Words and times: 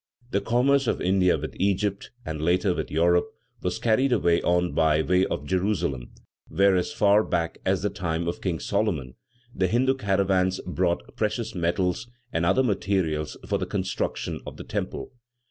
The 0.31 0.41
commerce 0.41 0.87
of 0.87 0.99
India 0.99 1.37
with 1.37 1.55
Egypt 1.59 2.09
and, 2.25 2.41
later, 2.41 2.73
with 2.73 2.89
Europe, 2.89 3.29
was 3.61 3.77
carried 3.77 4.11
on 4.11 4.71
by 4.73 5.03
way 5.03 5.27
of 5.27 5.45
Jerusalem, 5.45 6.09
where, 6.47 6.75
as 6.75 6.91
far 6.91 7.23
back 7.23 7.59
as 7.67 7.83
the 7.83 7.91
time 7.91 8.27
of 8.27 8.41
King 8.41 8.59
Solomon, 8.59 9.13
the 9.53 9.67
Hindu 9.67 9.93
caravans 9.93 10.59
brought 10.65 11.15
precious 11.15 11.53
metals 11.53 12.09
and 12.33 12.47
other 12.47 12.63
materials 12.63 13.37
for 13.45 13.59
the 13.59 13.67
construction 13.67 14.41
of 14.47 14.57
the 14.57 14.63
temple. 14.63 15.13